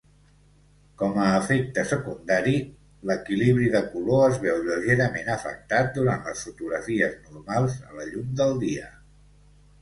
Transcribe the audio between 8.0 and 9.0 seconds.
la llum del dia.